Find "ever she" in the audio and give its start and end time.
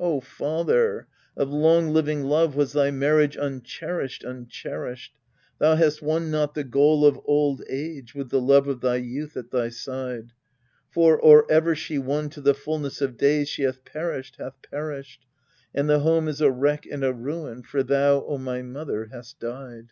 11.48-12.00